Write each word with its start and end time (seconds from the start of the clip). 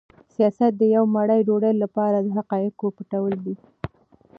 سیاست 0.33 0.71
د 0.77 0.81
یوې 0.95 1.07
مړۍ 1.15 1.41
ډوډۍ 1.47 1.73
لپاره 1.83 2.17
د 2.19 2.27
حقایقو 2.37 2.87
پټول 2.97 3.33
دي. 3.45 3.55